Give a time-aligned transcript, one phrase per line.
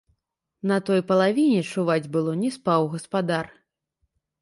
[0.71, 3.57] На той палавіне, чуваць было, не спаў гаспадар.